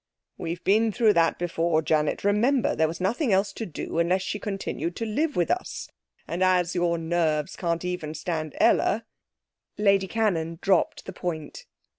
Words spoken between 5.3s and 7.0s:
with us. And as your